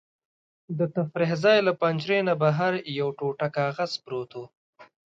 [0.77, 4.41] د تفریح ځای له پنجرې نه بهر یو ټوټه کاغذ پروت و.